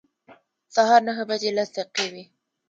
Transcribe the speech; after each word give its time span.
سهار 0.75 1.01
نهه 1.07 1.23
بجې 1.29 1.49
لس 1.57 1.69
دقیقې 1.77 2.05
وې. 2.13 2.23